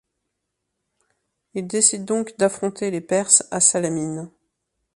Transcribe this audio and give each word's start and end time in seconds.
Il 1.53 1.67
décide 1.67 2.05
donc 2.05 2.35
d'affronter 2.39 2.89
les 2.89 3.01
Perses 3.01 3.47
à 3.51 3.59
Salamine. 3.59 4.31